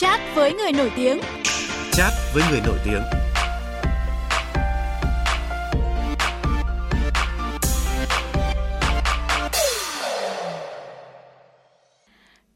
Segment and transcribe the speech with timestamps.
[0.00, 1.20] Chat với người nổi tiếng.
[1.92, 3.02] Chat với người nổi tiếng.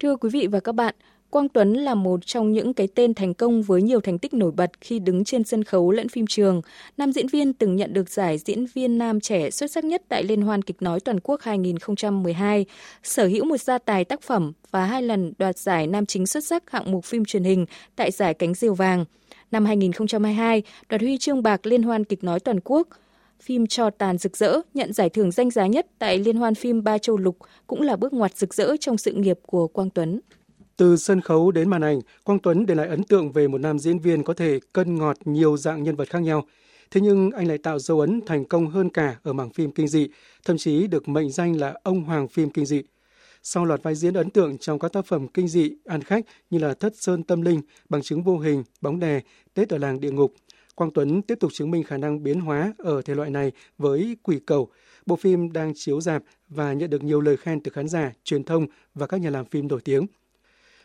[0.00, 0.94] Thưa quý vị và các bạn,
[1.34, 4.52] Quang Tuấn là một trong những cái tên thành công với nhiều thành tích nổi
[4.56, 6.62] bật khi đứng trên sân khấu lẫn phim trường.
[6.96, 10.22] Nam diễn viên từng nhận được giải diễn viên nam trẻ xuất sắc nhất tại
[10.22, 12.66] Liên hoan kịch nói toàn quốc 2012,
[13.02, 16.44] sở hữu một gia tài tác phẩm và hai lần đoạt giải nam chính xuất
[16.44, 19.04] sắc hạng mục phim truyền hình tại giải Cánh Diều Vàng.
[19.50, 22.88] Năm 2022, đoạt huy chương bạc Liên hoan kịch nói toàn quốc–
[23.40, 26.84] phim Cho tàn rực rỡ nhận giải thưởng danh giá nhất tại Liên hoan phim
[26.84, 30.20] Ba Châu Lục cũng là bước ngoặt rực rỡ trong sự nghiệp của Quang Tuấn.
[30.76, 33.78] Từ sân khấu đến màn ảnh, Quang Tuấn để lại ấn tượng về một nam
[33.78, 36.44] diễn viên có thể cân ngọt nhiều dạng nhân vật khác nhau.
[36.90, 39.88] Thế nhưng anh lại tạo dấu ấn thành công hơn cả ở mảng phim kinh
[39.88, 40.08] dị,
[40.44, 42.82] thậm chí được mệnh danh là ông hoàng phim kinh dị.
[43.42, 46.58] Sau loạt vai diễn ấn tượng trong các tác phẩm kinh dị, ăn khách như
[46.58, 49.20] là Thất Sơn Tâm Linh, Bằng chứng vô hình, Bóng đè,
[49.54, 50.34] Tết ở làng địa ngục,
[50.74, 54.16] Quang Tuấn tiếp tục chứng minh khả năng biến hóa ở thể loại này với
[54.22, 54.68] Quỷ Cầu.
[55.06, 58.44] Bộ phim đang chiếu rạp và nhận được nhiều lời khen từ khán giả, truyền
[58.44, 60.06] thông và các nhà làm phim nổi tiếng.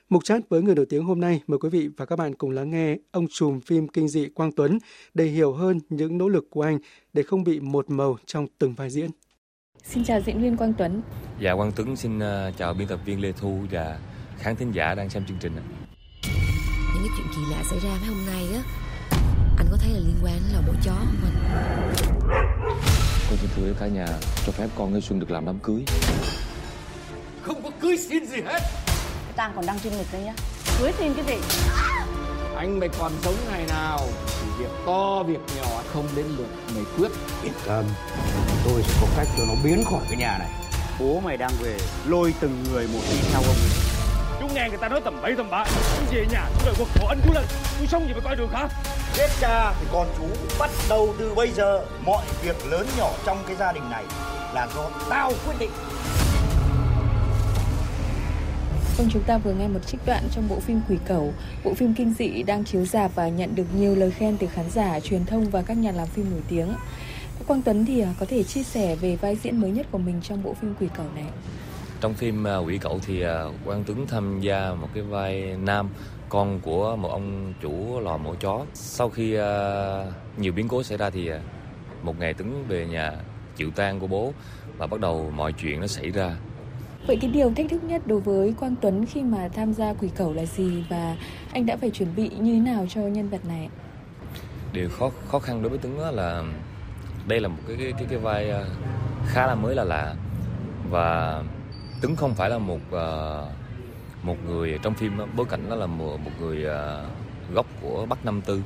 [0.10, 2.52] Mục chat với người nổi tiếng hôm nay mời quý vị và các bạn cùng
[2.52, 4.78] lắng nghe ông trùm phim kinh dị Quang Tuấn
[5.14, 6.80] để hiểu hơn những nỗ lực của anh
[7.14, 9.10] để không bị một màu trong từng vai diễn.
[9.84, 11.02] Xin chào diễn viên Quang Tuấn.
[11.40, 12.24] Dạ Quang Tuấn xin uh,
[12.58, 14.00] chào biên tập viên Lê Thu và
[14.38, 15.54] khán thính giả đang xem chương trình.
[15.56, 18.62] Những cái chuyện kỳ lạ xảy ra mấy hôm nay á,
[19.58, 21.94] anh có thấy là liên quan đến lò mổ chó không anh?
[23.30, 24.08] Con xin thưa cả nhà
[24.46, 25.84] cho phép con Nghe Xuân được làm đám cưới.
[27.42, 28.60] Không có cưới xin gì hết
[29.40, 30.34] tang còn đang trinh lịch đấy nhá.
[30.80, 31.42] Cưới thêm cái gì?
[32.56, 34.00] Anh mày còn sống ngày nào?
[34.28, 37.12] Thì việc to việc nhỏ không đến lượt mày quyết
[37.44, 37.86] yên tâm
[38.66, 40.50] tôi sẽ có cách cho nó biến khỏi cái nhà này.
[41.00, 43.56] Bố mày đang về lôi từng người một đi theo ông.
[44.40, 45.66] Chú nghe người ta nói tầm bậy tầm bạ
[45.98, 47.44] chú về nhà chú đợi cuộc khổ anh chú lên
[47.80, 48.68] chú sống gì phải coi đường hả
[49.14, 50.24] chết cha thì con chú
[50.60, 54.04] bắt đầu từ bây giờ mọi việc lớn nhỏ trong cái gia đình này
[54.54, 55.72] là do tao quyết định
[59.00, 61.34] Vâng, chúng ta vừa nghe một trích đoạn trong bộ phim Quỷ Cẩu,
[61.64, 64.70] bộ phim kinh dị đang chiếu rạp và nhận được nhiều lời khen từ khán
[64.70, 66.68] giả, truyền thông và các nhà làm phim nổi tiếng.
[67.48, 70.22] Quang Tuấn thì à, có thể chia sẻ về vai diễn mới nhất của mình
[70.22, 71.26] trong bộ phim Quỷ Cẩu này.
[72.02, 75.90] Trong phim à, Quỷ Cẩu thì à, Quang Tuấn tham gia một cái vai nam
[76.30, 78.66] con của một ông chủ lò mổ chó.
[78.74, 79.38] Sau khi
[80.38, 81.30] nhiều biến cố xảy ra thì
[82.04, 83.14] một ngày Tuấn về nhà
[83.56, 84.34] chịu tang của bố
[84.78, 86.36] và bắt đầu mọi chuyện nó xảy ra
[87.08, 90.10] Vậy cái điều thách thức nhất đối với Quang Tuấn khi mà tham gia quỷ
[90.16, 91.16] cẩu là gì và
[91.52, 93.70] anh đã phải chuẩn bị như thế nào cho nhân vật này?
[94.74, 96.44] Điều khó khó khăn đối với Tuấn là
[97.28, 98.64] đây là một cái cái cái, cái vai à,
[99.28, 100.16] khá là mới là lạ
[100.90, 101.42] và
[102.02, 103.08] Tuấn không phải là một à,
[104.24, 107.04] một người trong phim bối cảnh đó là một, một người à,
[107.54, 108.62] gốc của Bắc Nam Tư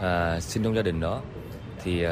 [0.00, 1.20] à, sinh trong gia đình đó
[1.84, 2.04] thì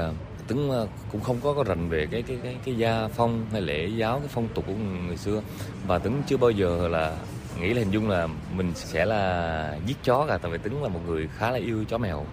[0.47, 3.61] tính ờ, cũng không có, có rành về cái cái cái cái gia phong hay
[3.61, 4.73] lễ giáo cái phong tục của
[5.07, 5.43] người xưa.
[5.87, 7.17] Và tính chưa bao giờ là
[7.61, 10.89] nghĩ là hình dung là mình sẽ là giết chó cả tại vì tính là
[10.89, 12.27] một người khá là yêu chó mèo.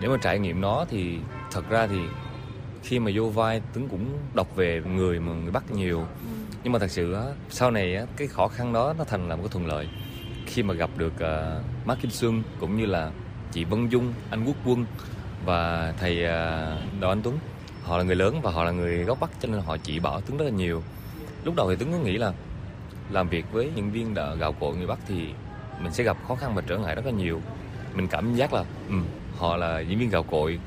[0.00, 1.18] Nếu mà trải nghiệm nó thì
[1.52, 1.98] thật ra thì
[2.82, 6.04] khi mà vô vai tướng cũng đọc về người mà người bắt nhiều.
[6.62, 9.36] Nhưng mà thật sự á, sau này á, cái khó khăn đó nó thành là
[9.36, 9.88] một cái thuận lợi.
[10.46, 13.10] Khi mà gặp được uh, Mark Kim Xuân cũng như là
[13.52, 14.86] chị Vân Dung anh Quốc Quân
[15.44, 17.38] và thầy uh, Đào Anh Tuấn
[17.86, 20.20] họ là người lớn và họ là người gốc bắc cho nên họ chỉ bảo
[20.20, 20.82] tướng rất là nhiều.
[21.44, 22.32] Lúc đầu thì tướng cứ nghĩ là
[23.10, 25.28] làm việc với những viên đỡ gạo cội người Bắc thì
[25.80, 27.40] mình sẽ gặp khó khăn và trở ngại rất là nhiều.
[27.94, 28.94] Mình cảm giác là ừ,
[29.36, 30.58] họ là diễn viên gạo cội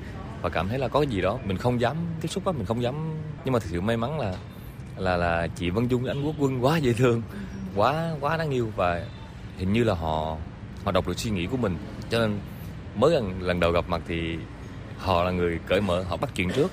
[0.41, 2.65] và cảm thấy là có cái gì đó mình không dám tiếp xúc á mình
[2.65, 2.95] không dám.
[3.45, 4.33] Nhưng mà thực sự may mắn là
[4.97, 7.21] là là chị Vân Dung anh Quốc Quân quá dễ thương
[7.75, 9.05] quá quá đáng yêu và
[9.57, 10.37] hình như là họ
[10.83, 11.77] họ đọc được suy nghĩ của mình.
[12.09, 12.39] Cho nên
[12.95, 14.37] mới lần lần đầu gặp mặt thì
[14.97, 16.71] họ là người cởi mở họ bắt chuyện trước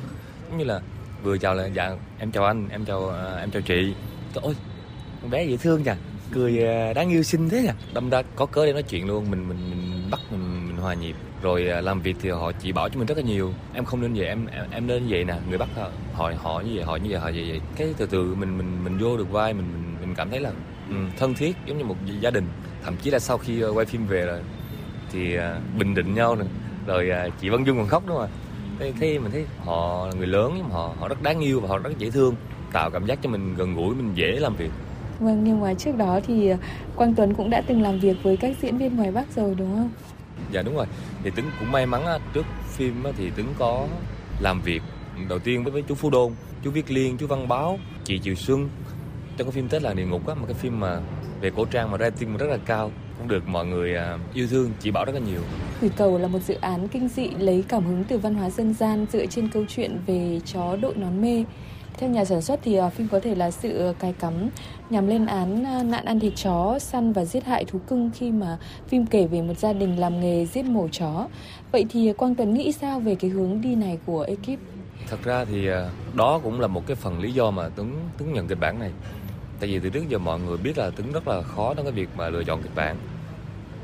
[0.48, 0.80] giống như là
[1.22, 3.94] vừa chào là dạ em chào anh em chào uh, em chào chị.
[4.34, 4.56] Ôi
[5.22, 5.96] con bé dễ thương nha
[6.32, 9.30] cười uh, đáng yêu xinh thế nha đâm ra có cớ để nói chuyện luôn
[9.30, 11.16] mình mình, mình bắt mình, mình hòa nhịp.
[11.42, 13.52] Rồi uh, làm việc thì họ chỉ bảo cho mình rất là nhiều.
[13.74, 15.34] Em không nên vậy em em, em nên vậy nè.
[15.48, 15.68] Người bắt
[16.14, 17.60] họ họ như vậy họ như vậy họ như vậy.
[17.76, 20.50] Cái từ từ mình mình mình vô được vai mình mình, mình cảm thấy là
[20.88, 22.46] um, thân thiết giống như một gia đình.
[22.84, 24.40] Thậm chí là sau khi uh, quay phim về rồi
[25.12, 25.42] thì uh,
[25.78, 26.46] bình định nhau rồi
[26.86, 28.32] rồi uh, chị Văn Dung còn khóc đúng không ạ?
[28.78, 31.60] Thế, thế mình thấy họ là người lớn nhưng mà họ họ rất đáng yêu
[31.60, 32.34] và họ rất dễ thương
[32.72, 34.70] tạo cảm giác cho mình gần gũi mình dễ làm việc
[35.20, 36.52] Vâng, nhưng mà trước đó thì
[36.96, 39.76] Quang Tuấn cũng đã từng làm việc với các diễn viên ngoài Bắc rồi đúng
[39.76, 39.90] không?
[40.52, 40.86] Dạ đúng rồi.
[41.24, 43.86] Thì Tuấn cũng may mắn trước phim thì Tuấn có
[44.40, 44.82] làm việc
[45.28, 46.32] đầu tiên với, với chú Phú Đôn,
[46.64, 48.68] chú Viết Liên, chú Văn Báo, chị Triều Xuân
[49.36, 51.00] trong cái phim Tết là địa ngục á, một cái phim mà
[51.40, 54.70] về cổ trang mà rating rất là cao cũng được mọi người à, yêu thương
[54.80, 55.40] chỉ bảo rất là nhiều
[55.80, 58.74] Quỷ cầu là một dự án kinh dị lấy cảm hứng từ văn hóa dân
[58.74, 61.44] gian dựa trên câu chuyện về chó đội nón mê
[61.98, 64.48] theo nhà sản xuất thì phim có thể là sự cài cắm
[64.90, 68.58] nhằm lên án nạn ăn thịt chó, săn và giết hại thú cưng khi mà
[68.88, 71.28] phim kể về một gia đình làm nghề giết mổ chó.
[71.72, 74.60] Vậy thì Quang Tuấn nghĩ sao về cái hướng đi này của ekip?
[75.08, 75.68] Thật ra thì
[76.14, 78.90] đó cũng là một cái phần lý do mà Tuấn Tuấn nhận kịch bản này.
[79.60, 81.92] Tại vì từ trước giờ mọi người biết là Tuấn rất là khó trong cái
[81.92, 82.96] việc mà lựa chọn kịch bản.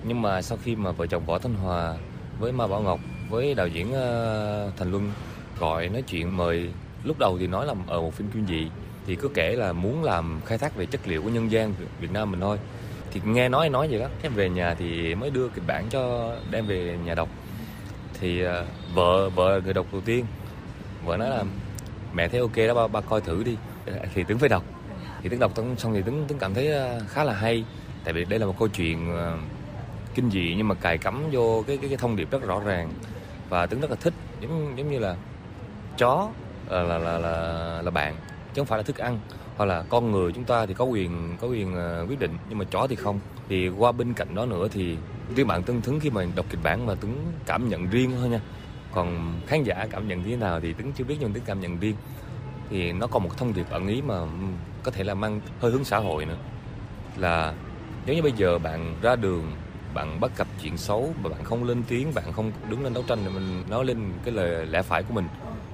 [0.05, 1.95] Nhưng mà sau khi mà vợ chồng Võ Thanh Hòa
[2.39, 5.13] với Ma Bảo Ngọc với đạo diễn ờ, Thành Luân
[5.59, 6.69] gọi nói chuyện mời
[7.05, 8.67] lúc đầu thì nói là ở một phim kinh dị
[9.07, 12.13] thì cứ kể là muốn làm khai thác về chất liệu của nhân gian Việt
[12.13, 12.59] Nam mình thôi.
[13.13, 16.33] Thì nghe nói nói vậy đó em về nhà thì mới đưa kịch bản cho
[16.51, 17.29] đem về nhà đọc.
[18.21, 20.25] Thì ờ, vợ vợ người đọc đầu tiên.
[21.05, 21.45] Vợ nói là
[22.15, 23.57] mẹ thấy ok đó ba, ba coi thử đi.
[24.15, 24.65] Thì tướng phải đọc
[25.23, 27.65] thì tuấn đọc xong thì tuấn tướng cảm thấy ờ, khá là hay.
[28.05, 29.39] Tại vì đây là một câu chuyện ờ,
[30.15, 32.93] kinh dị nhưng mà cài cắm vô cái cái, cái thông điệp rất rõ ràng.
[33.49, 35.17] Và tuấn rất là thích giống giống như là
[35.99, 36.31] chó
[36.71, 38.15] là là là là, là bạn
[38.55, 39.19] chứ không phải là thức ăn.
[39.57, 41.75] Hoặc là con người chúng ta thì có quyền có quyền
[42.09, 43.21] quyết định nhưng mà chó thì không.
[43.49, 44.97] Thì qua bên cạnh đó nữa thì
[45.37, 48.29] riêng bạn Tuấn Thứng khi mà đọc kịch bản mà Tuấn cảm nhận riêng thôi
[48.29, 48.41] nha.
[48.95, 51.61] Còn khán giả cảm nhận như thế nào thì Tuấn chưa biết nhưng Tuấn cảm
[51.61, 51.97] nhận riêng.
[52.71, 54.21] Thì nó có một thông điệp ẩn ý mà
[54.82, 56.37] có thể là mang hơi hướng xã hội nữa.
[57.17, 57.55] Là
[58.06, 59.52] nếu như bây giờ bạn ra đường,
[59.94, 63.05] bạn bắt gặp chuyện xấu mà bạn không lên tiếng, bạn không đứng lên đấu
[63.08, 65.26] tranh để mình nói lên cái lời lẽ phải của mình.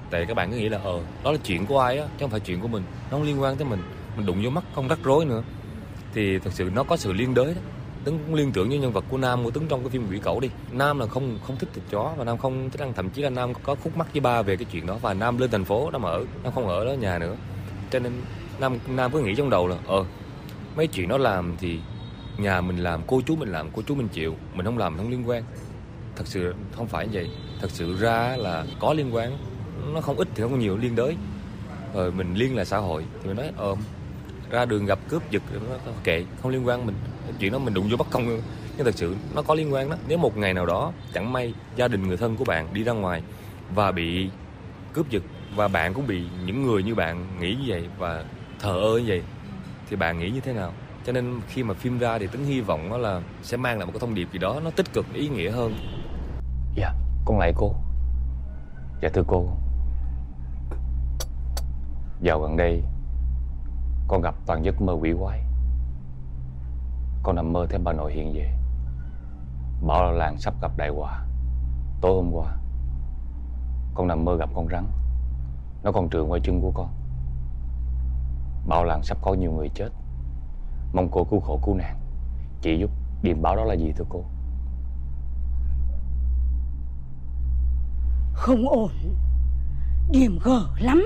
[0.09, 2.29] Tại các bạn cứ nghĩ là ờ đó là chuyện của ai á, chứ không
[2.29, 2.83] phải chuyện của mình.
[3.11, 3.81] Nó không liên quan tới mình.
[4.17, 5.43] Mình đụng vô mắt, không rắc rối nữa.
[6.13, 7.61] Thì thật sự nó có sự liên đới đó.
[8.03, 10.19] Tấn cũng liên tưởng như nhân vật của Nam của Tấn trong cái phim Quỷ
[10.19, 10.49] Cẩu đi.
[10.71, 12.93] Nam là không không thích thịt chó và Nam không thích ăn.
[12.93, 14.97] Thậm chí là Nam có khúc mắc với ba về cái chuyện đó.
[15.01, 17.35] Và Nam lên thành phố, Nam ở, Nam không ở đó, nhà nữa.
[17.91, 18.11] Cho nên
[18.59, 20.05] Nam Nam cứ nghĩ trong đầu là ờ
[20.75, 21.79] mấy chuyện nó làm thì
[22.37, 25.09] nhà mình làm, cô chú mình làm, cô chú mình chịu, mình không làm không
[25.09, 25.43] liên quan.
[26.15, 27.29] Thật sự không phải như vậy.
[27.61, 29.37] Thật sự ra là có liên quan.
[29.93, 31.15] Nó không ít thì không nhiều, liên đới.
[31.93, 33.75] Rồi mình liên là xã hội thì mình nói ờ
[34.49, 35.43] ra đường gặp cướp giật,
[35.85, 36.95] nó kệ, không liên quan mình.
[37.39, 38.41] Chuyện đó mình đụng vô bất công.
[38.77, 39.95] Nhưng thật sự nó có liên quan đó.
[40.07, 42.91] Nếu một ngày nào đó, chẳng may gia đình người thân của bạn đi ra
[42.91, 43.21] ngoài
[43.75, 44.29] và bị
[44.93, 45.23] cướp giật
[45.55, 48.23] và bạn cũng bị những người như bạn nghĩ như vậy và
[48.59, 49.23] thờ ơ như vậy,
[49.89, 50.71] thì bạn nghĩ như thế nào?
[51.05, 53.85] Cho nên khi mà phim ra thì tính hy vọng đó là sẽ mang lại
[53.85, 55.73] một cái thông điệp gì đó nó tích cực ý nghĩa hơn.
[56.75, 56.93] Dạ
[57.25, 57.75] con lại cô.
[59.01, 59.47] Dạ thưa cô.
[62.21, 62.83] Dạo gần đây,
[64.07, 65.43] Con gặp toàn giấc mơ quỷ quái.
[67.23, 68.57] Con nằm mơ thấy bà nội hiện về.
[69.87, 71.25] Bảo là làng sắp gặp đại họa.
[72.01, 72.57] Tối hôm qua,
[73.93, 74.85] Con nằm mơ gặp con rắn.
[75.83, 76.98] Nó còn trường qua chân của con.
[78.65, 79.89] Bảo làng sắp có nhiều người chết.
[80.93, 81.99] Mong cô cứu khổ cứu nạn.
[82.61, 82.91] Chị giúp
[83.21, 84.23] điềm báo đó là gì thưa cô?
[88.33, 88.91] Không ổn.
[90.11, 91.03] Điểm gở lắm.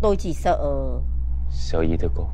[0.00, 0.58] Tôi chỉ sợ
[1.50, 2.28] Sợ gì thưa cô?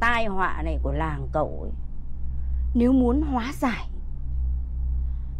[0.00, 1.72] Tai họa này của làng cậu ấy
[2.74, 3.90] Nếu muốn hóa giải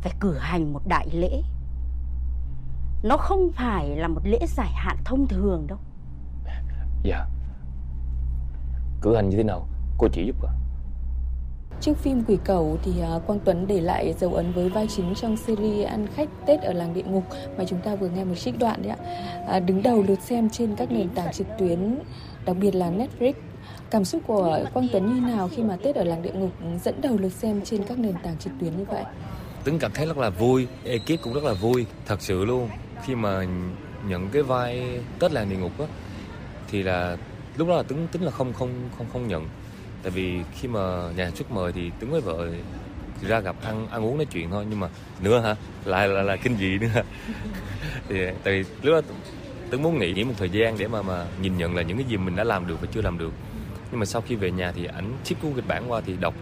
[0.00, 1.42] Phải cử hành một đại lễ
[3.02, 5.78] Nó không phải là một lễ giải hạn thông thường đâu
[7.02, 7.26] Dạ
[9.02, 10.52] Cử hành như thế nào Cô chỉ giúp à
[11.80, 15.14] Trước phim Quỷ Cẩu thì à, Quang Tuấn để lại dấu ấn với vai chính
[15.14, 17.24] trong series Ăn khách Tết ở làng địa ngục
[17.58, 18.96] mà chúng ta vừa nghe một trích đoạn đấy ạ.
[19.48, 21.98] À, đứng đầu lượt xem trên các nền tảng trực tuyến,
[22.44, 23.32] đặc biệt là Netflix.
[23.90, 26.50] Cảm xúc của Quang Tuấn như nào khi mà Tết ở làng địa ngục
[26.82, 29.04] dẫn đầu lượt xem trên các nền tảng trực tuyến như vậy?
[29.64, 32.68] Tuấn cảm thấy rất là vui, ekip cũng rất là vui, thật sự luôn.
[33.06, 33.46] Khi mà
[34.08, 35.86] nhận cái vai Tết làng địa ngục á
[36.70, 37.16] thì là
[37.56, 39.48] lúc đó là tính tính là không không không không nhận.
[40.02, 42.48] Tại vì khi mà nhà xuất mời thì tướng với vợ
[43.28, 44.88] ra gặp ăn ăn uống nói chuyện thôi nhưng mà
[45.20, 45.56] nữa hả?
[45.84, 46.88] Lại là, là kinh dị nữa.
[48.08, 49.00] Thì tại vì lúc đó
[49.70, 52.06] tướng muốn nghỉ nghỉ một thời gian để mà mà nhìn nhận là những cái
[52.08, 53.32] gì mình đã làm được và chưa làm được.
[53.90, 56.34] Nhưng mà sau khi về nhà thì ảnh ship cuốn kịch bản qua thì đọc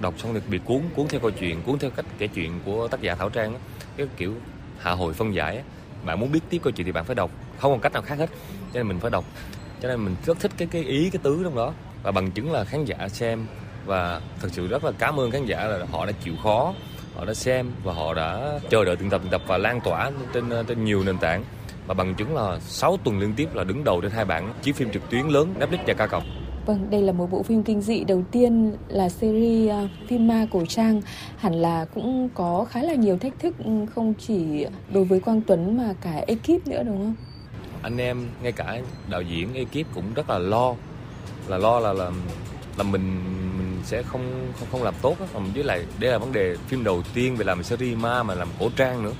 [0.00, 2.88] đọc xong được bị cuốn cuốn theo câu chuyện cuốn theo cách kể chuyện của
[2.88, 3.54] tác giả thảo trang
[3.96, 4.34] cái kiểu
[4.78, 5.62] hạ hồi phân giải
[6.04, 7.30] bạn muốn biết tiếp câu chuyện thì bạn phải đọc.
[7.58, 8.30] Không còn cách nào khác hết.
[8.72, 9.24] Cho nên mình phải đọc.
[9.82, 11.72] Cho nên mình rất thích cái cái ý, cái tứ trong đó.
[12.02, 13.46] Và bằng chứng là khán giả xem.
[13.86, 16.74] Và thật sự rất là cảm ơn khán giả là họ đã chịu khó,
[17.16, 20.10] họ đã xem và họ đã chờ đợi từng tập từng tập và lan tỏa
[20.34, 21.44] trên trên nhiều nền tảng.
[21.86, 24.74] Và bằng chứng là 6 tuần liên tiếp là đứng đầu trên hai bảng chiếu
[24.74, 26.49] phim trực tuyến lớn Netflix và ca cộng.
[26.66, 28.04] Vâng, đây là một bộ phim kinh dị.
[28.04, 31.02] Đầu tiên là series uh, phim ma cổ trang.
[31.36, 35.40] Hẳn là cũng có khá là nhiều thách thức ừ, không chỉ đối với Quang
[35.40, 37.14] Tuấn mà cả ekip nữa đúng không?
[37.82, 40.74] Anh em ngay cả đạo diễn ekip cũng rất là lo.
[41.48, 42.10] Là lo là là
[42.76, 43.20] là mình
[43.58, 46.84] mình sẽ không không không làm tốt còn với lại đây là vấn đề phim
[46.84, 49.12] đầu tiên về làm series ma mà làm cổ trang nữa.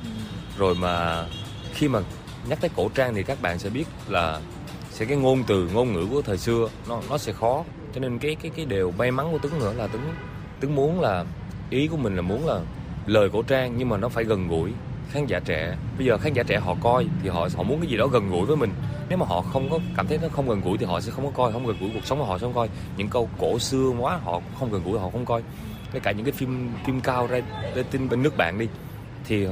[0.59, 1.25] Rồi mà
[1.73, 2.01] khi mà
[2.49, 4.41] nhắc tới cổ trang thì các bạn sẽ biết là
[5.01, 7.65] sẽ cái ngôn từ, ngôn ngữ của thời xưa, nó nó sẽ khó.
[7.95, 10.03] Cho nên cái cái cái điều may mắn của tướng nữa là tướng
[10.61, 11.25] tướng muốn là,
[11.71, 12.61] ý của mình là muốn là
[13.07, 14.73] lời cổ trang nhưng mà nó phải gần gũi
[15.11, 15.77] khán giả trẻ.
[15.99, 18.31] Bây giờ khán giả trẻ họ coi thì họ họ muốn cái gì đó gần
[18.31, 18.71] gũi với mình.
[19.09, 21.25] Nếu mà họ không có cảm thấy nó không gần gũi thì họ sẽ không
[21.25, 22.69] có coi, không gần gũi cuộc sống của họ sẽ không coi.
[22.97, 25.43] Những câu cổ xưa quá họ không gần gũi, họ không coi.
[25.93, 27.41] Ngay cả những cái phim phim cao ra
[27.91, 28.69] tin bên nước bạn đi,
[29.25, 29.47] thì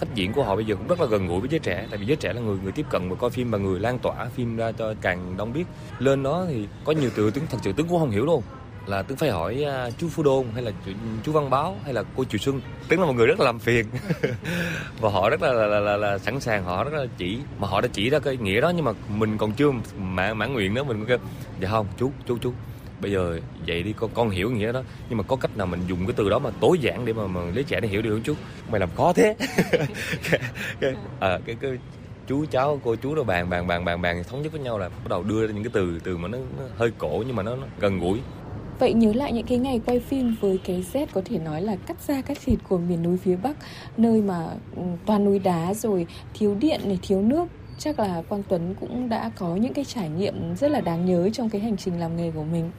[0.00, 1.86] cách diễn của họ bây giờ cũng rất là gần gũi với giới trẻ.
[1.90, 3.98] Tại vì giới trẻ là người người tiếp cận và coi phim và người lan
[3.98, 5.64] tỏa phim ra cho càng đông biết.
[5.98, 8.42] Lên đó thì có nhiều từ tiếng thật sự tướng cũng không hiểu luôn.
[8.86, 10.92] Là tướng phải hỏi uh, chú Phu Đôn hay là chú,
[11.24, 12.60] chú Văn Báo hay là cô Triệu Xuân.
[12.88, 13.86] Tướng là một người rất là làm phiền.
[15.00, 17.68] Và họ rất là là, là, là, là sẵn sàng họ rất là chỉ mà
[17.68, 20.74] họ đã chỉ ra cái nghĩa đó nhưng mà mình còn chưa mãn mãn nguyện
[20.74, 21.18] nữa mình cũng kêu
[21.60, 22.52] dạ không chú chú chú
[23.00, 24.82] bây giờ vậy đi con con hiểu nghĩa đó.
[25.08, 27.26] Nhưng mà có cách nào mình dùng cái từ đó mà tối giản để mà,
[27.26, 28.34] mà lấy trẻ nó hiểu được không chú?
[28.70, 29.36] Mày làm khó thế.
[30.30, 30.40] Cái,
[30.80, 31.70] cái, à, cái, cái
[32.26, 34.88] chú cháu cô chú nó bàn bàn bàn bàn bàn thống nhất với nhau là
[34.88, 37.42] bắt đầu đưa ra những cái từ từ mà nó, nó hơi cổ nhưng mà
[37.42, 38.20] nó, nó gần gũi.
[38.78, 41.76] Vậy nhớ lại những cái ngày quay phim với cái Z có thể nói là
[41.76, 43.56] cắt da cắt thịt của miền núi phía Bắc
[43.96, 47.44] Nơi mà ừ, toàn núi đá rồi thiếu điện này, thiếu nước.
[47.78, 51.28] Chắc là Quang Tuấn cũng đã có những cái trải nghiệm rất là đáng nhớ
[51.32, 52.70] trong cái hành trình làm nghề của mình.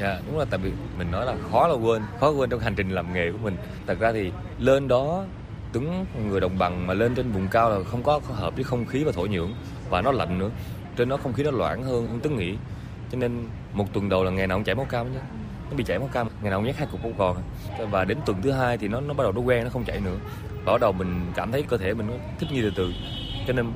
[0.00, 2.74] Dạ đúng là tại vì mình nói là khó là quên Khó quên trong hành
[2.74, 3.56] trình làm nghề của mình.
[3.86, 5.24] Thật ra thì lên đó
[5.72, 8.86] tướng người đồng bằng mà lên trên vùng cao là không có hợp với không
[8.86, 9.54] khí và thổ nhưỡng
[9.90, 10.50] Và nó lạnh nữa.
[10.96, 12.54] Trên đó không khí nó loãng hơn tướng nghĩ
[13.12, 15.20] cho nên một tuần đầu là ngày nào cũng chảy máu cam chứ.
[15.70, 17.36] Nó bị chảy máu cam ngày nào cũng nhét hai cục bông còn
[17.90, 20.00] và đến tuần thứ hai thì nó nó bắt đầu nó quen nó không chảy
[20.00, 20.16] nữa.
[20.64, 22.92] Và bắt đầu mình cảm thấy cơ thể mình nó thích nghi từ từ.
[23.46, 23.72] Cho nên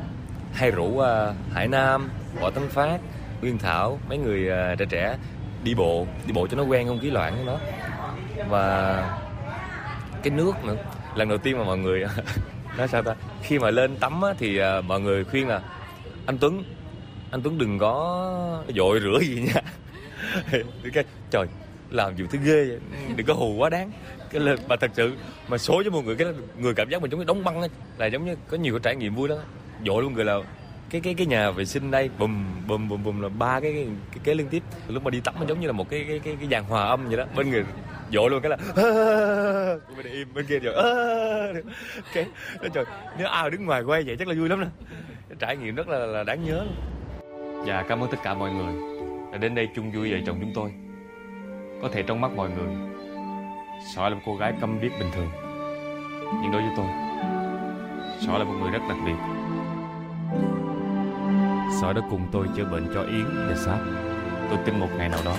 [0.52, 1.04] hay rủ uh,
[1.52, 2.10] Hải Nam,
[2.40, 3.00] Võ Tấn Phát,
[3.40, 5.16] Nguyên Thảo mấy người uh, trẻ trẻ
[5.64, 7.58] đi bộ đi bộ cho nó quen không khí loạn của nó
[8.48, 9.18] và
[10.22, 10.76] cái nước nữa.
[11.14, 12.04] Lần đầu tiên mà mọi người
[12.78, 13.14] nói sao ta?
[13.42, 15.60] Khi mà lên tắm á, thì à, mọi người khuyên là
[16.26, 16.64] anh Tuấn
[17.30, 19.62] anh Tuấn đừng có dội rửa gì nha.
[20.92, 21.46] Cái trời
[21.90, 22.78] làm gì thứ ghê vậy?
[23.16, 23.92] Đừng có hù quá đáng.
[24.30, 25.12] Cái lên mà thật sự
[25.48, 26.28] mà số cho mọi người cái
[26.58, 27.68] người cảm giác mình giống như đóng băng ấy.
[27.98, 29.36] là giống như có nhiều cái trải nghiệm vui đó
[29.86, 30.38] dội luôn người là
[30.92, 33.86] cái cái cái nhà vệ sinh đây bùm bùm bùm bùm là ba cái cái,
[34.10, 36.18] cái kế liên tiếp lúc mà đi tắm nó giống như là một cái cái
[36.18, 37.64] cái, cái dàn hòa âm vậy đó bên người
[38.12, 38.56] dội luôn cái là
[39.96, 40.74] bên im bên kia rồi
[42.14, 42.26] cái
[42.74, 42.84] trời
[43.18, 44.66] nếu ai đứng ngoài quay vậy chắc là vui lắm nè
[45.38, 46.92] trải nghiệm rất là, là đáng nhớ luôn
[47.66, 48.92] và cảm ơn tất cả mọi người
[49.32, 50.72] đã đến đây chung vui vợ chồng chúng tôi.
[51.82, 52.76] Có thể trong mắt mọi người,
[53.94, 55.28] Sỏi là một cô gái câm biết bình thường.
[56.42, 56.86] Nhưng đối với tôi,
[58.26, 59.41] Sỏi là một người rất đặc biệt.
[61.80, 63.78] Sỏi đã cùng tôi chữa bệnh cho Yến và Sáp.
[64.50, 65.36] Tôi tin một ngày nào đó,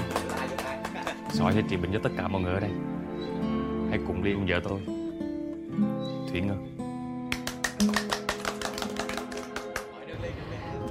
[1.29, 2.71] Sỏi sẽ trị bệnh cho tất cả mọi người ở đây.
[3.89, 4.79] Hãy cùng đi cùng vợ tôi,
[6.31, 6.69] Thủy Ngân.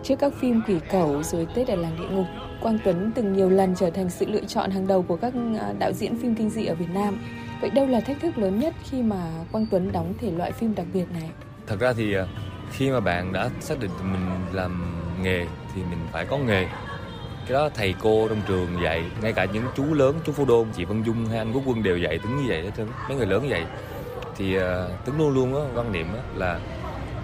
[0.03, 2.27] Trước các phim Quỷ Cẩu rồi Tết ở làng địa ngục,
[2.63, 5.73] Quang Tuấn từng nhiều lần trở thành sự lựa chọn hàng đầu của các à,
[5.79, 7.19] đạo diễn phim kinh dị ở Việt Nam.
[7.61, 10.75] Vậy đâu là thách thức lớn nhất khi mà Quang Tuấn đóng thể loại phim
[10.75, 11.31] đặc biệt này?
[11.67, 12.27] Thật ra thì à,
[12.73, 14.21] khi mà bạn đã xác định mình
[14.53, 16.67] làm nghề thì mình phải có nghề.
[17.47, 20.69] Cái đó thầy cô trong trường dạy ngay cả những chú lớn chú Phú Đôn
[20.77, 23.27] chị Vân Dung hay anh Quốc Quân đều dạy tính như vậy hết mấy người
[23.27, 23.65] lớn vậy
[24.37, 24.63] thì uh,
[25.05, 26.61] tính luôn luôn á quan niệm á là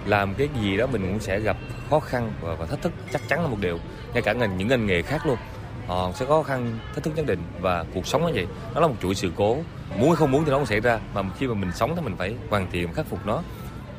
[0.05, 1.57] làm cái gì đó mình cũng sẽ gặp
[1.89, 3.79] khó khăn và, và thách thức chắc chắn là một điều.
[4.13, 5.37] Ngay cả ngành những ngành nghề khác luôn
[5.87, 8.47] họ sẽ có khó khăn thách thức nhất định và cuộc sống nó vậy.
[8.75, 9.57] Nó là một chuỗi sự cố.
[9.97, 12.01] Muốn hay không muốn thì nó cũng xảy ra mà khi mà mình sống thì
[12.01, 13.41] mình phải hoàn thiện khắc phục nó.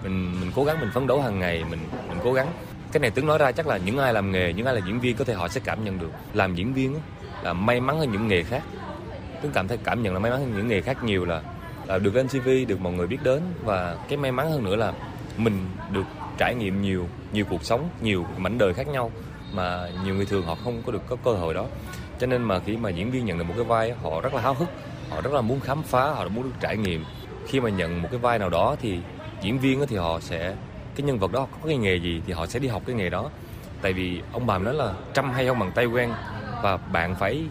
[0.03, 2.53] Mình mình cố gắng mình phấn đấu hàng ngày mình mình cố gắng
[2.93, 5.01] cái này tướng nói ra chắc là những ai làm nghề những ai là diễn
[5.01, 6.11] viên có thể họ sẽ cảm nhận được.
[6.35, 6.97] Làm diễn viên
[7.43, 8.63] là may mắn hơn những nghề khác.
[9.43, 11.43] Tướng cảm thấy cảm nhận là may mắn hơn những nghề khác nhiều là,
[11.87, 13.43] là được lên TV được mọi người biết đến.
[13.65, 14.93] Và cái may mắn hơn nữa là
[15.37, 16.05] mình được
[16.39, 19.13] trải nghiệm nhiều nhiều cuộc sống nhiều mảnh đời khác nhau
[19.53, 21.67] mà nhiều người thường họ không có được có cơ hội đó.
[22.19, 24.41] Cho nên mà khi mà diễn viên nhận được một cái vai họ rất là
[24.41, 24.69] háo hức
[25.11, 27.05] họ rất là muốn khám phá họ muốn được trải nghiệm.
[27.47, 28.99] Khi mà nhận một cái vai nào đó thì
[29.43, 30.55] diễn viên thì họ sẽ
[30.95, 33.11] cái nhân vật đó có cái nghề gì thì họ sẽ đi học cái nghề
[33.11, 33.31] đó.
[33.83, 36.13] Tại vì ông bà nói là trăm hay không bằng tay quen
[36.63, 37.45] và bạn phải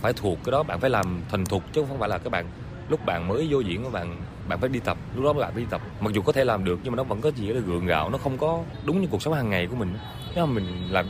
[0.00, 2.46] phải thuộc cái đó, bạn phải làm thành thục chứ không phải là các bạn,
[2.88, 4.16] lúc bạn mới vô diễn các bạn
[4.48, 5.80] bạn phải đi tập, lúc đó bạn phải đi tập.
[6.00, 8.10] Mặc dù có thể làm được nhưng mà nó vẫn có gì đó gượng gạo,
[8.10, 9.94] nó không có đúng như cuộc sống hàng ngày của mình.
[10.34, 11.06] Nếu mà mình làm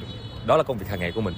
[0.47, 1.35] đó là công việc hàng ngày của mình,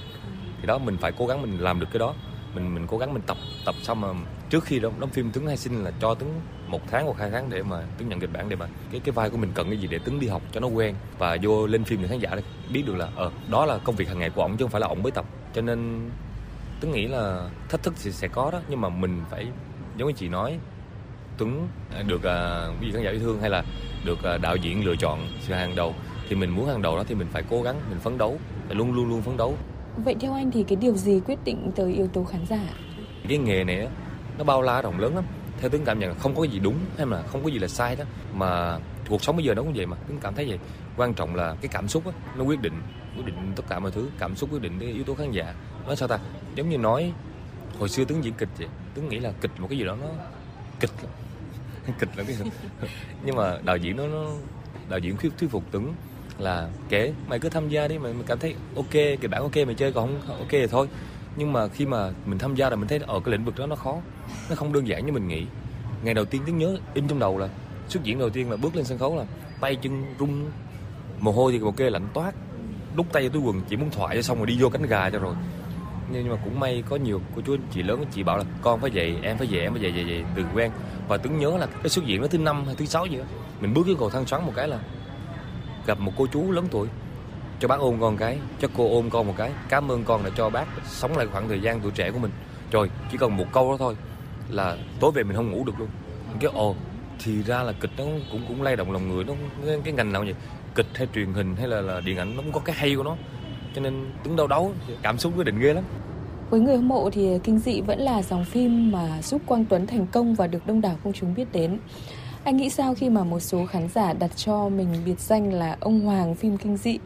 [0.61, 2.13] thì đó mình phải cố gắng mình làm được cái đó.
[2.55, 4.07] Mình mình cố gắng mình tập tập xong mà
[4.49, 7.31] trước khi đóng đóng phim tướng hay sinh là cho tướng một tháng hoặc hai
[7.31, 9.67] tháng để mà tướng nhận kịch bản để mà cái cái vai của mình cần
[9.69, 12.19] cái gì để tướng đi học cho nó quen và vô lên phim để khán
[12.19, 12.29] giả
[12.73, 14.81] biết được là ờ đó là công việc hàng ngày của ổng chứ không phải
[14.81, 15.25] là ổng mới tập.
[15.53, 16.09] Cho nên
[16.81, 19.47] Tuấn nghĩ là thách thức thì sẽ có đó nhưng mà mình phải
[19.97, 20.57] giống như chị nói
[21.37, 21.67] Tuấn
[22.07, 23.63] được uh, quý khán giả yêu thương hay là
[24.05, 25.93] được uh, đạo diễn lựa chọn sự hàng đầu
[26.29, 28.75] thì mình muốn hàng đầu đó thì mình phải cố gắng mình phấn đấu phải
[28.75, 29.57] luôn luôn luôn phấn đấu.
[29.97, 32.59] Vậy theo anh thì cái điều gì quyết định tới yếu tố khán giả?
[33.27, 33.87] Cái nghề này
[34.37, 35.23] nó bao la rộng lớn lắm
[35.59, 37.95] theo tướng cảm nhận không có gì đúng hay là không có gì là sai
[37.95, 38.05] đó.
[38.33, 39.97] Mà cuộc sống bây giờ nó cũng vậy mà.
[40.07, 40.59] Tướng cảm thấy vậy.
[40.97, 42.73] Quan trọng là cái cảm xúc đó, nó quyết định
[43.15, 44.09] quyết định tất cả mọi thứ.
[44.19, 45.53] Cảm xúc quyết định cái yếu tố khán giả.
[45.85, 46.19] Nói sao ta?
[46.55, 47.13] Giống như nói
[47.79, 48.67] hồi xưa tướng diễn kịch vậy.
[48.93, 50.07] Tướng nghĩ là kịch một cái gì đó nó
[50.79, 51.11] kịch lắm.
[51.99, 52.35] Kịch là cái
[53.25, 54.25] nhưng mà đạo diễn nó, nó
[54.89, 55.93] đạo diễn thuyết thuyết phục tướng
[56.37, 59.55] là kể mày cứ tham gia đi mày, mày cảm thấy ok kịch bản ok
[59.55, 60.87] mày chơi còn không ok thì thôi
[61.35, 63.65] nhưng mà khi mà mình tham gia rồi mình thấy ở cái lĩnh vực đó
[63.65, 63.97] nó khó,
[64.49, 65.45] nó không đơn giản như mình nghĩ.
[66.03, 67.49] Ngày đầu tiên tiếng nhớ in trong đầu là,
[67.87, 69.25] xuất diễn đầu tiên là bước lên sân khấu là
[69.61, 70.45] tay chân run
[71.19, 72.31] mồ hôi thì ok lạnh toát,
[72.95, 75.09] đút tay vô túi quần, chỉ muốn thoại cho xong rồi đi vô cánh gà
[75.09, 75.35] cho rồi.
[76.11, 78.91] Nhưng mà cũng may có nhiều cô chú chị lớn, chị bảo là, con phải
[78.93, 80.71] vậy, em phải vậy, em phải vậy vậy vậy, từ quen.
[81.07, 83.23] Và tưởng nhớ là cái xuất diễn nó thứ năm hay thứ sáu gì đó,
[83.61, 84.79] mình bước cái cầu thang xoắn một cái là
[85.85, 86.87] gặp một cô chú lớn tuổi
[87.59, 89.51] cho bác ôm con cái cho cô ôm con một cái.
[89.69, 92.31] Cảm ơn con đã cho bác sống lại khoảng thời gian tuổi trẻ của mình.
[92.71, 93.95] Trời chỉ cần một câu đó thôi
[94.49, 95.89] là tối về mình không ngủ được luôn.
[96.39, 96.75] Cái ồ
[97.23, 99.23] thì ra là kịch nó cũng cũng lay động lòng người.
[99.23, 99.33] Nó
[99.65, 100.35] cái, cái ngành nào vậy?
[100.75, 103.03] Kịch hay truyền hình hay là, là điện ảnh nó cũng có cái hay của
[103.03, 103.15] nó.
[103.75, 105.83] Cho nên đứng đâu đấu cảm xúc quyết định ghê lắm.
[106.49, 109.87] Với người hâm mộ thì Kinh dị vẫn là dòng phim mà giúp Quang Tuấn
[109.87, 111.79] thành công và được đông đảo công chúng biết đến.
[112.43, 115.77] Anh nghĩ sao khi mà một số khán giả đặt cho mình biệt danh là
[115.79, 116.99] ông Hoàng phim kinh dị?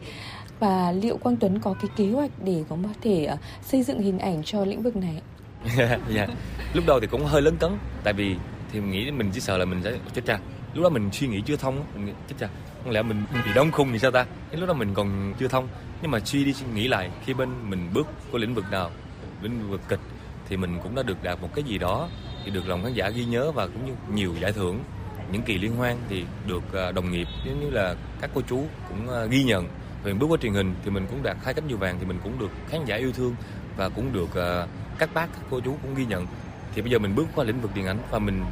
[0.60, 4.18] Và liệu Quang Tuấn có cái kế hoạch để có thể uh, xây dựng hình
[4.18, 5.22] ảnh cho lĩnh vực này?
[5.78, 6.00] yeah.
[6.14, 6.26] Dạ.
[6.74, 7.70] Lúc đầu thì cũng hơi lớn cấn
[8.04, 8.36] tại vì
[8.72, 10.38] thì mình nghĩ mình chỉ sợ là mình sẽ chết cha
[10.74, 12.48] lúc đó mình suy nghĩ chưa thông mình nghĩ, chết cha
[12.82, 15.68] không lẽ mình bị đóng khung thì sao ta lúc đó mình còn chưa thông
[16.02, 18.90] nhưng mà suy đi suy nghĩ lại khi bên mình bước qua lĩnh vực nào
[19.42, 20.00] lĩnh vực kịch
[20.48, 22.08] thì mình cũng đã được đạt một cái gì đó
[22.44, 24.78] thì được lòng khán giả ghi nhớ và cũng như nhiều giải thưởng
[25.32, 28.64] những kỳ liên hoan thì được ờ, đồng nghiệp giống như là các cô chú
[28.88, 29.68] cũng ờ, ghi nhận
[30.04, 32.18] và bước qua truyền hình thì mình cũng đạt hai cánh nhiều vàng thì mình
[32.24, 33.34] cũng được khán giả yêu thương
[33.76, 36.26] và cũng được uh, các bác các cô chú cũng ghi nhận.
[36.74, 38.44] Thì bây giờ mình bước qua lĩnh vực điện ảnh và mình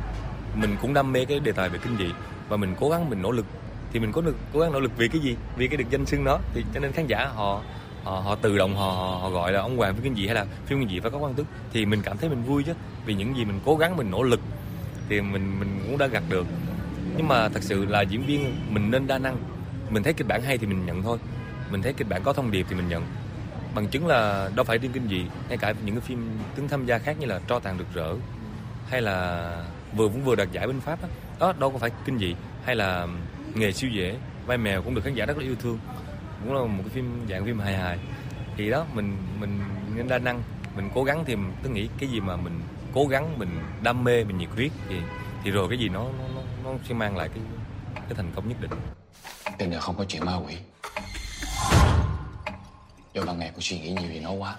[0.55, 2.13] mình cũng đam mê cái đề tài về kinh dị
[2.49, 3.47] và mình cố gắng mình nỗ lực.
[3.93, 5.37] Thì mình có được cố gắng nỗ lực vì cái gì?
[5.57, 6.41] Vì cái được danh xưng đó.
[6.55, 7.61] Thì cho nên khán giả họ
[8.05, 10.47] họ, họ tự động họ, họ gọi là ông hoàng phim kinh dị hay là
[10.67, 11.47] phim kinh dị phải có quan tức.
[11.73, 12.73] Thì mình cảm thấy mình vui chứ
[13.07, 14.41] vì những gì mình cố gắng mình nỗ lực
[15.09, 16.47] thì mình mình cũng đã gặt được.
[17.17, 19.37] Nhưng mà thật sự là diễn viên mình nên đa năng.
[19.91, 21.19] Mình thấy kịch bản hay thì mình nhận thôi
[21.73, 23.05] mình thấy kịch bản có thông điệp thì mình nhận.
[23.75, 26.87] Bằng chứng là đâu phải riêng kinh dị ngay cả những cái phim tướng tham
[26.87, 28.15] gia khác như là tro tàn được rỡ
[28.89, 29.49] hay là
[29.97, 31.09] vừa cũng vừa đạt giải bên pháp đó,
[31.39, 32.35] đó đâu có phải kinh dị.
[32.65, 33.07] Hay là
[33.55, 35.79] nghề siêu dễ vai mèo cũng được khán giả rất là yêu thương.
[36.45, 37.99] Cũng là một cái phim dạng phim hài hài.
[38.57, 39.61] Thì đó mình mình
[39.95, 40.43] nên đa năng.
[40.77, 42.61] Mình cố gắng thì tôi nghĩ cái gì mà mình
[42.95, 43.49] cố gắng mình
[43.83, 44.97] đam mê mình nhiệt huyết thì
[45.45, 47.43] thì rồi cái gì nó nó nó sẽ mang lại cái
[47.95, 48.71] cái thành công nhất định.
[49.59, 50.57] Trên này không có chuyện ma quỷ.
[53.15, 54.57] Do ban ngày cô suy nghĩ nhiều về nó quá.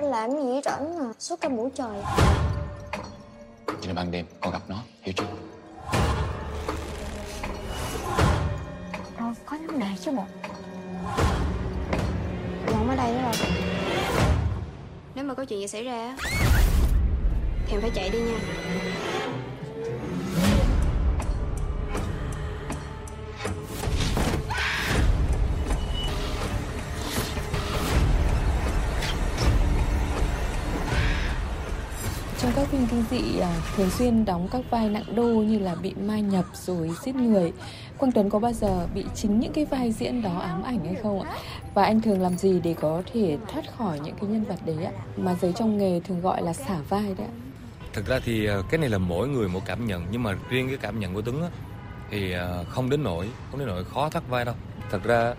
[0.00, 1.12] Làm gì rảnh à?
[1.18, 2.02] Suốt cả buổi trời.
[3.66, 5.24] Cho nên ban đêm con gặp nó Hiểu chưa?
[9.16, 10.24] Ờ, có vấn đề chứ bộ.
[12.66, 13.50] Không ở đây nữa rồi.
[15.14, 16.16] Nếu mà có chuyện gì xảy ra
[17.66, 18.38] Thì em phải chạy đi nha
[32.58, 35.94] các phim kinh dị à, thường xuyên đóng các vai nặng đô như là bị
[35.94, 37.52] mai nhập rồi giết người
[37.98, 40.94] Quang Tuấn có bao giờ bị chính những cái vai diễn đó ám ảnh hay
[41.02, 41.32] không ạ?
[41.74, 44.84] Và anh thường làm gì để có thể thoát khỏi những cái nhân vật đấy
[44.84, 44.92] ạ?
[45.16, 47.34] Mà giới trong nghề thường gọi là xả vai đấy ạ.
[47.92, 50.68] Thực ra thì à, cái này là mỗi người một cảm nhận nhưng mà riêng
[50.68, 51.48] cái cảm nhận của Tuấn á,
[52.10, 54.54] thì à, không đến nỗi không đến nỗi khó thoát vai đâu.
[54.90, 55.34] Thật ra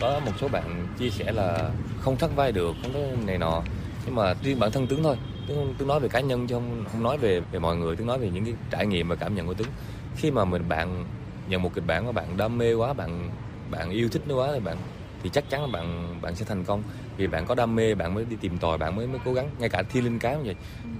[0.00, 3.62] có một số bạn chia sẻ là không thoát vai được, không có này nọ
[4.06, 6.84] nhưng mà riêng bản thân Tuấn thôi Tuấn, Tuấn nói về cá nhân chứ không
[6.92, 7.96] không nói về về mọi người.
[7.96, 9.68] Tuấn nói về những cái trải nghiệm và cảm nhận của Tuấn
[10.16, 11.04] khi mà mình bạn
[11.48, 13.30] nhận một kịch bản mà bạn đam mê quá bạn
[13.70, 14.76] bạn yêu thích nó quá thì bạn
[15.22, 16.82] thì chắc chắn là bạn bạn sẽ thành công.
[17.16, 19.50] Vì bạn có đam mê bạn mới đi tìm tòi bạn mới mới cố gắng.
[19.58, 20.56] Ngay cả thi linh cá như vậy.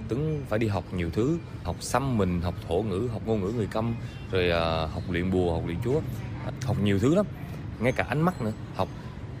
[0.09, 3.51] Tuấn phải đi học nhiều thứ học xăm mình học thổ ngữ học ngôn ngữ
[3.55, 3.93] người câm
[4.31, 6.01] rồi uh, học luyện bùa học luyện chúa.
[6.65, 7.25] Học nhiều thứ lắm.
[7.79, 8.51] Ngay cả ánh mắt nữa.
[8.75, 8.87] Học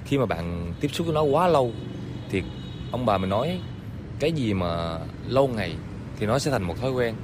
[0.05, 1.71] khi mà bạn tiếp xúc với nó quá lâu
[2.29, 2.43] thì
[2.91, 3.59] ông bà mình nói
[4.21, 5.75] cái gì mà lâu ngày
[6.19, 7.15] thì nó sẽ thành một thói quen.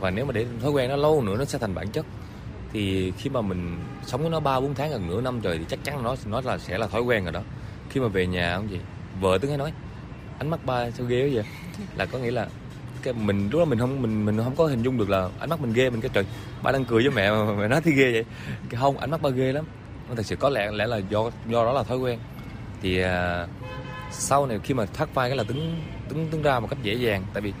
[0.00, 2.06] Và nếu mà để thói quen nó lâu nữa nó sẽ thành bản chất.
[2.72, 5.64] Thì khi mà mình sống với nó ba bốn tháng gần nửa năm trời thì
[5.68, 7.40] chắc chắn nó nó là sẽ là thói quen rồi đó.
[7.90, 8.80] Khi mà về nhà không gì
[9.20, 9.72] vợ tướng hay nói
[10.38, 11.44] ánh mắt ba sao ghê vậy?
[11.96, 12.48] Là có nghĩa là
[13.02, 15.50] cái mình lúc đó mình không mình mình không có hình dung được là ánh
[15.50, 16.24] mắt mình ghê mình cái trời
[16.62, 18.24] ba đang cười với mẹ mà mẹ nói thì ghê vậy.
[18.68, 19.64] Cái không ánh mắt ba ghê lắm.
[20.08, 22.18] Nó thật sự có lẽ lẽ là do do đó là thói quen.
[22.82, 23.08] Thì uh,
[24.10, 25.80] sau này khi mà thoát vai cái là tính
[26.12, 27.22] tính tính ra một cách dễ dàng.
[27.32, 27.52] Tại vì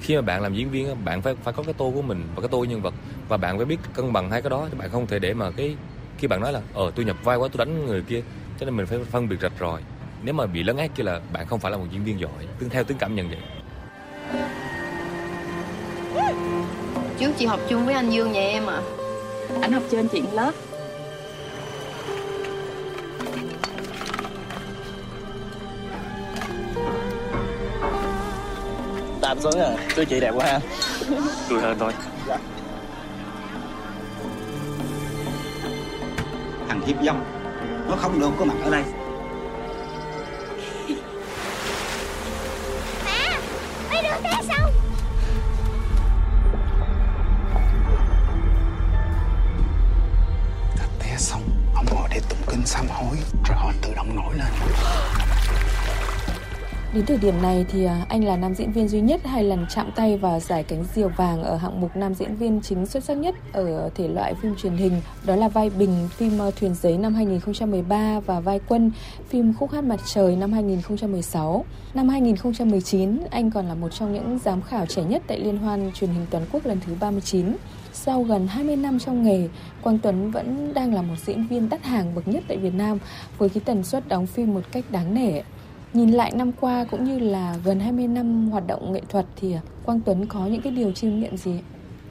[0.00, 2.42] khi mà bạn làm diễn viên bạn phải phải có cái tô của mình và
[2.42, 2.94] cái tô nhân vật.
[3.28, 5.76] Và bạn phải biết cân bằng hai cái đó bạn không thể để mà cái
[6.18, 8.22] khi bạn nói là ờ tôi nhập vai quá tôi đánh người kia
[8.60, 9.82] cho nên mình phải phân biệt rạch ròi.
[10.22, 12.46] Nếu mà bị lấn át kia là bạn không phải là một diễn viên giỏi
[12.58, 13.38] tương theo tính cảm nhận vậy.
[17.18, 18.82] Trước chị học chung với anh Dương nhà em à?
[19.62, 20.52] Anh học trên chuyện lớp
[29.30, 30.60] Tạm xuống à, tôi chị đẹp quá ha.
[31.48, 31.92] Tôi hơn thôi.
[36.68, 37.24] Thằng hiếp dâm
[37.88, 38.82] Nó không được có mặt ở đây
[57.00, 59.66] Đến thời điểm này thì à, anh là nam diễn viên duy nhất hai lần
[59.74, 63.04] chạm tay vào giải cánh diều vàng ở hạng mục nam diễn viên chính xuất
[63.04, 65.00] sắc nhất ở thể loại phim truyền hình.
[65.26, 68.90] Đó là vai Bình phim à, Thuyền giấy năm 2013 và vai Quân
[69.28, 71.64] phim Khúc hát mặt trời năm 2016.
[71.94, 75.90] Năm 2019, anh còn là một trong những giám khảo trẻ nhất tại Liên hoan
[75.94, 77.56] truyền hình toàn quốc lần thứ 39.
[77.92, 79.48] Sau gần 20 năm trong nghề,
[79.82, 82.98] Quang Tuấn vẫn đang là một diễn viên đắt hàng bậc nhất tại Việt Nam
[83.38, 85.40] với cái tần suất đóng phim một cách đáng nể.
[85.92, 89.52] Nhìn lại năm qua cũng như là gần 20 năm hoạt động nghệ thuật thì
[89.52, 91.60] à, Quang Tuấn có những cái điều chiêm nghiệm gì?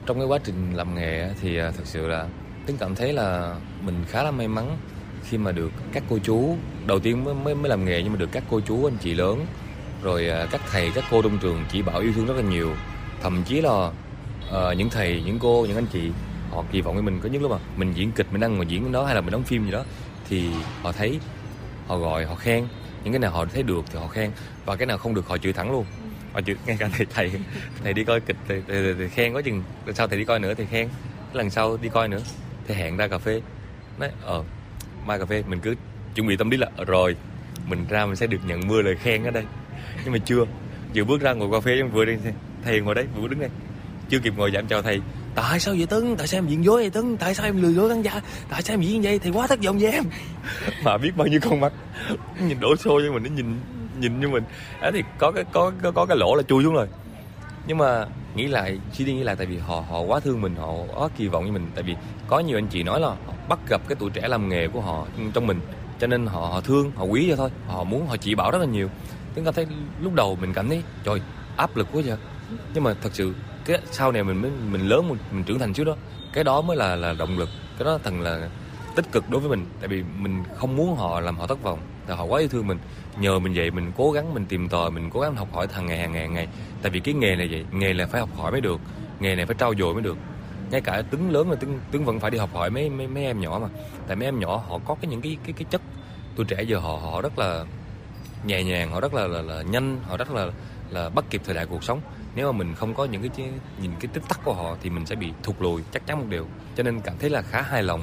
[0.06, 2.26] trong cái quá trình làm nghề thì à, thật sự là
[2.66, 4.76] tính cảm thấy là mình khá là may mắn
[5.24, 8.18] khi mà được các cô chú đầu tiên mới mới, mới làm nghề nhưng mà
[8.18, 9.46] được các cô chú anh chị lớn
[10.02, 12.70] rồi à, các thầy các cô trong trường chỉ bảo yêu thương rất là nhiều
[13.22, 13.90] thậm chí là
[14.48, 16.10] uh, những thầy những cô những anh chị
[16.50, 18.66] họ kỳ vọng với mình có những lúc mà mình diễn kịch mình đang ngồi
[18.66, 19.84] diễn đó hay là mình đóng phim gì đó
[20.28, 20.48] thì
[20.82, 21.18] họ thấy
[21.86, 22.64] họ gọi họ khen
[23.04, 24.30] những cái nào họ thấy được thì họ khen
[24.64, 25.84] và cái nào không được họ chửi thẳng luôn.
[26.32, 27.32] Họ chửi ngay cả thầy thầy.
[27.84, 29.62] Thầy đi coi kịch thì, thì, thì, thì khen quá chừng.
[29.86, 30.88] Lần sau thầy đi coi nữa thì khen.
[31.32, 32.20] Lần sau đi coi nữa
[32.66, 33.40] thì hẹn ra cà phê.
[33.98, 34.44] Nói ờ
[35.06, 35.74] mai cà phê mình cứ
[36.14, 37.16] chuẩn bị tâm lý là "Ờ, rồi
[37.66, 39.44] mình ra mình sẽ được nhận mưa lời khen ở đây.
[40.04, 40.44] Nhưng mà chưa.
[40.94, 42.16] Vừa bước ra ngồi cà phê vừa đi
[42.64, 43.50] thầy ngồi đấy vừa đứng đây.
[44.08, 45.00] Chưa kịp ngồi dặn chào thầy
[45.40, 46.16] tại sao vậy tấn?
[46.16, 47.16] Tại sao em diễn dối vậy tấn?
[47.16, 48.20] Tại sao em lừa dối khán giả?
[48.50, 49.18] Tại sao em diễn vậy?
[49.18, 50.04] Thì quá thất vọng với em.
[50.84, 51.72] Mà biết bao nhiêu con mắt.
[52.40, 53.60] Nhìn đổ xô cho mình nó nhìn
[54.00, 54.44] nhìn như mình.
[54.80, 56.88] Á thì có cái có có, có cái lỗ là chui xuống rồi.
[57.66, 60.54] Nhưng mà nghĩ lại chỉ đi nghĩ lại tại vì họ họ quá thương mình
[60.56, 61.66] họ quá kỳ vọng với mình.
[61.74, 61.96] Tại vì
[62.28, 64.80] có nhiều anh chị nói là họ bắt gặp cái tuổi trẻ làm nghề của
[64.80, 65.60] họ trong mình.
[66.00, 67.50] Cho nên họ họ thương họ quý cho thôi.
[67.66, 68.88] Họ muốn họ chỉ bảo rất là nhiều.
[69.34, 69.66] Tiếng cảm thấy
[70.00, 71.20] lúc đầu mình cảm thấy trời
[71.56, 72.16] áp lực quá vậy.
[72.74, 75.72] Nhưng mà thật sự cái sau này mình mới mình lớn mình, mình trưởng thành
[75.72, 75.96] trước đó
[76.32, 78.48] cái đó mới là là động lực cái đó thằng là
[78.94, 79.66] tích cực đối với mình.
[79.80, 82.66] Tại vì mình không muốn họ làm họ thất vọng tại họ quá yêu thương
[82.66, 82.78] mình.
[83.18, 85.86] Nhờ mình vậy mình cố gắng mình tìm tòi mình cố gắng học hỏi hàng
[85.86, 86.48] ngày hàng ngày hàng ngày.
[86.82, 88.80] Tại vì cái nghề này vậy nghề là phải học hỏi mới được
[89.20, 90.16] nghề này phải trau dồi mới được.
[90.70, 93.24] Ngay cả tướng lớn là tướng, tướng vẫn phải đi học hỏi mấy mấy mấy
[93.24, 93.68] em nhỏ mà.
[94.06, 95.80] Tại mấy em nhỏ họ có cái những cái cái cái chất
[96.36, 97.64] tuổi trẻ giờ họ họ rất là
[98.44, 100.48] nhẹ nhàng họ rất là là, là nhanh họ rất là
[100.90, 102.00] là bắt kịp thời đại cuộc sống
[102.34, 103.50] nếu mà mình không có những cái
[103.82, 106.26] nhìn cái tích tắc của họ thì mình sẽ bị thụt lùi chắc chắn một
[106.28, 108.00] điều cho nên cảm thấy là khá hài lòng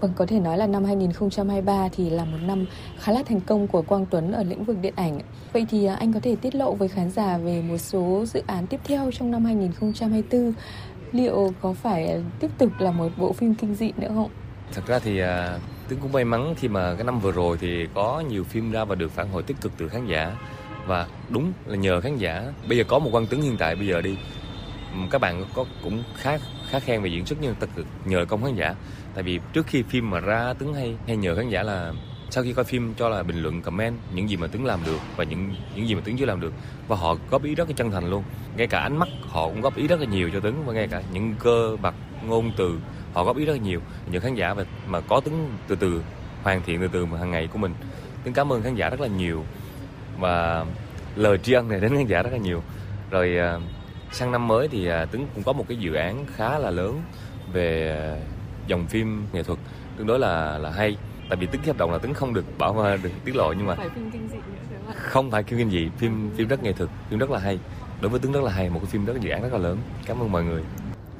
[0.00, 2.64] Vâng, có thể nói là năm 2023 thì là một năm
[2.98, 5.20] khá là thành công của Quang Tuấn ở lĩnh vực điện ảnh.
[5.52, 8.42] Vậy thì à, anh có thể tiết lộ với khán giả về một số dự
[8.46, 10.52] án tiếp theo trong năm 2024.
[11.12, 14.30] Liệu có phải tiếp tục là một bộ phim kinh dị nữa không?
[14.74, 17.86] thật ra thì à, tướng cũng may mắn khi mà cái năm vừa rồi thì
[17.94, 20.36] có nhiều phim ra và được phản hồi tích cực từ khán giả
[20.90, 22.52] và đúng là nhờ khán giả.
[22.68, 24.16] Bây giờ có một quan tướng hiện tại bây giờ đi.
[25.10, 26.38] Các bạn có cũng khá
[26.70, 27.70] khá khen về diễn xuất, nhưng tích
[28.04, 28.74] nhờ công khán giả.
[29.14, 31.92] Tại vì trước khi phim mà ra tướng hay hay nhờ khán giả là
[32.30, 34.98] sau khi coi phim cho là bình luận, comment, những gì mà tướng làm được
[35.16, 36.52] và những những gì mà tướng chưa làm được.
[36.88, 38.24] Và họ góp ý rất là chân thành luôn.
[38.56, 40.88] Ngay cả ánh mắt họ cũng góp ý rất là nhiều cho tướng và ngay
[40.88, 41.94] cả những cơ bạc,
[42.26, 42.78] ngôn từ
[43.12, 43.80] họ góp ý rất là nhiều.
[44.10, 46.02] Những khán giả mà mà có tướng từ từ
[46.42, 47.74] hoàn thiện, từ từ mà hàng ngày của mình.
[48.24, 49.44] Tướng cảm ơn khán giả rất là nhiều
[50.20, 50.64] và
[51.16, 52.62] lời tri ân này đến khán giả rất là nhiều.
[53.10, 53.58] Rồi à,
[54.12, 57.02] sang năm mới thì à, tướng cũng có một cái dự án khá là lớn
[57.52, 58.04] về à,
[58.66, 59.58] dòng phim nghệ thuật
[59.96, 60.96] tương đối là là hay.
[61.28, 63.66] Tại vì tướng ký hợp đồng là tướng không được bảo được tiết lộ nhưng
[63.66, 66.62] mà Phải phim kinh dị nữa đúng không phải phim kinh dị phim phim rất
[66.62, 67.58] nghệ thuật phim rất là hay.
[68.00, 69.78] Đối với tướng rất là hay một cái phim rất dự án rất là lớn.
[70.06, 70.62] Cảm ơn mọi người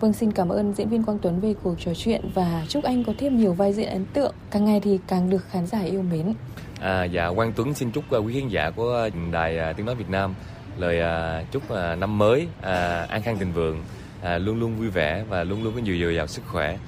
[0.01, 3.05] Vâng, xin cảm ơn diễn viên Quang Tuấn về cuộc trò chuyện và chúc anh
[3.05, 4.35] có thêm nhiều vai diễn ấn tượng.
[4.51, 6.35] Càng ngày thì càng được khán giả yêu mến.
[6.81, 9.95] À, dạ Quang Tuấn xin chúc uh, quý khán giả của đài uh, tiếng nói
[9.95, 10.35] Việt Nam
[10.79, 13.83] lời à, chúc à, năm mới à, an khang thịnh vượng,
[14.23, 16.79] à, luôn luôn vui vẻ và luôn luôn có nhiều dồi dào sức khỏe.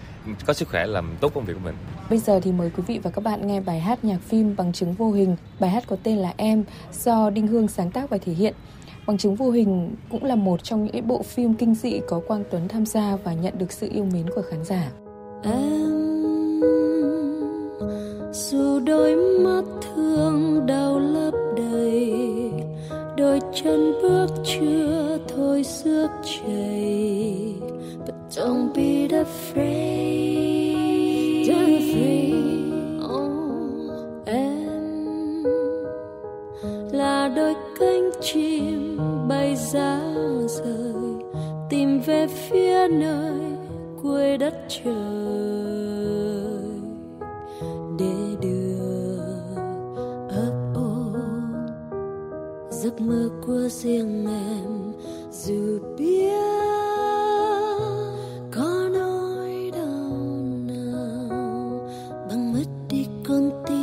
[0.46, 1.74] Có sức khỏe làm tốt công việc của mình.
[2.10, 4.72] Bây giờ thì mời quý vị và các bạn nghe bài hát nhạc phim Bằng
[4.72, 5.36] chứng vô hình.
[5.60, 8.54] Bài hát có tên là Em do Đinh Hương sáng tác và thể hiện.
[9.06, 12.44] Bằng chứng vô hình cũng là một trong những bộ phim kinh dị có Quang
[12.50, 14.92] Tuấn tham gia và nhận được sự yêu mến của khán giả.
[15.42, 16.02] Em
[18.32, 22.12] dù đôi mắt thương đau lấp đầy
[23.16, 27.54] đôi chân bước chưa thôi xước chảy
[28.06, 30.62] but don't be afraid
[31.48, 32.34] don't afraid
[33.04, 35.44] oh, em
[36.92, 38.81] là đôi cánh chim
[39.72, 40.00] xa ra
[40.48, 40.94] rời,
[41.70, 43.40] tìm về phía nơi
[44.02, 44.94] quê đất trời.
[47.98, 49.18] Để đưa
[50.28, 51.12] ấp ôm
[52.70, 54.92] giấc mơ của riêng em,
[55.32, 56.32] dù biết
[58.50, 60.18] có nỗi đau
[60.66, 61.80] nào,
[62.28, 63.81] bằng mất đi con tim.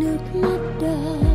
[0.00, 1.25] Nước mắt đã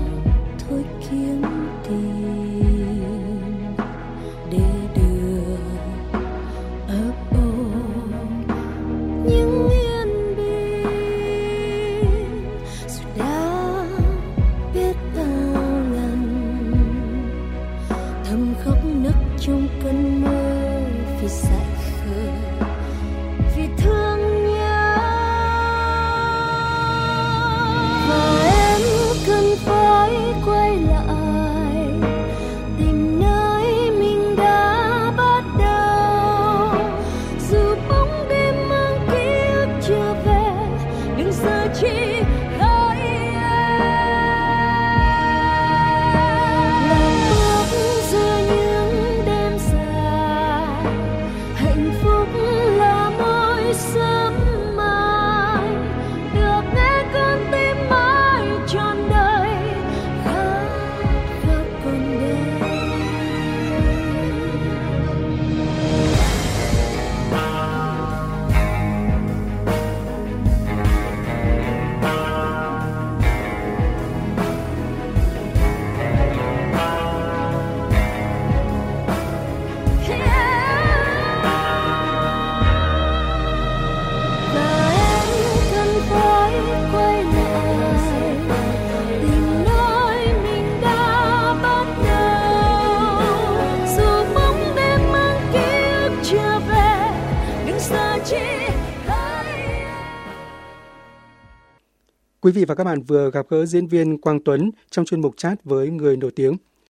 [102.51, 105.37] Quý vị và các bạn vừa gặp gỡ diễn viên Quang Tuấn trong chuyên mục
[105.37, 106.57] chat với người nổi tiếng.